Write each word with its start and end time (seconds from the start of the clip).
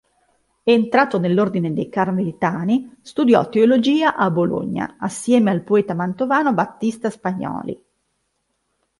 Entrato 0.63 1.19
nell'ordine 1.19 1.73
dei 1.73 1.87
Carmelitani, 1.87 2.91
studiò 3.03 3.47
teologia 3.49 4.15
a 4.15 4.31
Bologna 4.31 4.95
assieme 4.97 5.51
al 5.51 5.61
poeta 5.61 5.93
mantovano 5.93 6.55
Battista 6.55 7.11
Spagnoli. 7.11 7.79